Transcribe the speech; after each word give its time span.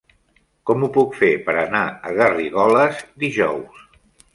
Com 0.69 0.85
ho 0.85 0.89
puc 0.95 1.13
fer 1.21 1.29
per 1.51 1.57
anar 1.67 1.85
a 2.11 2.17
Garrigoles 2.19 3.09
dijous? 3.27 3.89